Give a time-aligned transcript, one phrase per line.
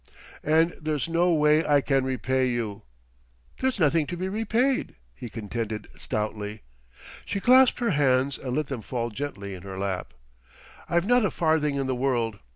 [0.43, 2.81] "And there's no way I can repay you...."
[3.59, 6.63] "There's nothing to be repaid," he contended stoutly.
[7.23, 10.15] She clasped her hands and let them fall gently in her lap.
[10.89, 12.39] "I've not a farthing in the world!...